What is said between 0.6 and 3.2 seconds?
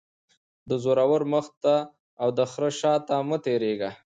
-د زورور مخ ته او دخره شاته